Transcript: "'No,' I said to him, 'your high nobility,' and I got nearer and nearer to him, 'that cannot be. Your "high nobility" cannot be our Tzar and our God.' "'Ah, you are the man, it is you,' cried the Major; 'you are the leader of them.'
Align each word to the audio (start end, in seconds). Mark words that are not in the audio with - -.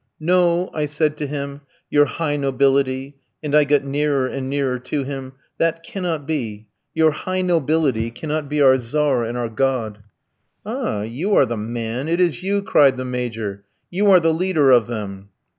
"'No,' 0.19 0.71
I 0.73 0.87
said 0.87 1.15
to 1.17 1.27
him, 1.27 1.61
'your 1.91 2.05
high 2.05 2.35
nobility,' 2.35 3.17
and 3.43 3.53
I 3.53 3.65
got 3.65 3.83
nearer 3.83 4.25
and 4.25 4.49
nearer 4.49 4.79
to 4.79 5.03
him, 5.03 5.33
'that 5.59 5.83
cannot 5.83 6.25
be. 6.25 6.65
Your 6.95 7.11
"high 7.11 7.41
nobility" 7.41 8.09
cannot 8.09 8.49
be 8.49 8.63
our 8.63 8.75
Tzar 8.77 9.23
and 9.23 9.37
our 9.37 9.47
God.' 9.49 9.99
"'Ah, 10.65 11.03
you 11.03 11.35
are 11.35 11.45
the 11.45 11.55
man, 11.55 12.07
it 12.07 12.19
is 12.19 12.41
you,' 12.41 12.63
cried 12.63 12.97
the 12.97 13.05
Major; 13.05 13.63
'you 13.91 14.09
are 14.09 14.19
the 14.19 14.33
leader 14.33 14.71
of 14.71 14.87
them.' 14.87 15.29